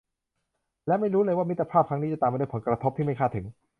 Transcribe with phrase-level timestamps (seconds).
[0.87, 3.45] และไม่รู้เลยว่ามิตรภาพครั้งนี้จะตามมาด้วยผลกระทบที่คาดไม่ถึง